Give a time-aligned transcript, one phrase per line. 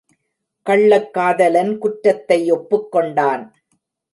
[0.65, 3.45] கள்ளக்காதலன் குற்றத்தை ஒப்புக்கொண்டான்!